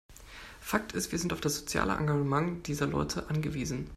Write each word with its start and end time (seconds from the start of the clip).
Fakt 0.59 0.93
ist, 0.93 1.11
wir 1.11 1.19
sind 1.19 1.31
auf 1.31 1.41
das 1.41 1.57
soziale 1.59 1.95
Engagement 1.95 2.65
dieser 2.67 2.87
Leute 2.87 3.29
angewiesen. 3.29 3.87